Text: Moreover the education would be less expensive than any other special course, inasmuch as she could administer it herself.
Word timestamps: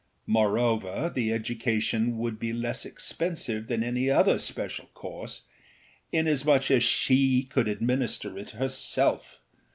Moreover 0.25 1.11
the 1.13 1.31
education 1.31 2.17
would 2.17 2.39
be 2.39 2.53
less 2.53 2.87
expensive 2.87 3.67
than 3.67 3.83
any 3.83 4.09
other 4.09 4.39
special 4.39 4.87
course, 4.95 5.43
inasmuch 6.11 6.71
as 6.71 6.81
she 6.81 7.43
could 7.43 7.67
administer 7.67 8.35
it 8.35 8.49
herself. 8.49 9.41